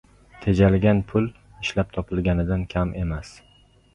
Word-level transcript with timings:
Tejalgan 0.45 1.01
pul 1.09 1.27
ishlab 1.67 1.93
topilganidan 1.99 2.63
kam 2.75 2.95
emas. 3.05 3.35